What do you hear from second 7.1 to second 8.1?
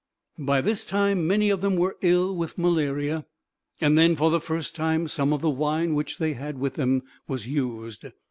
was used.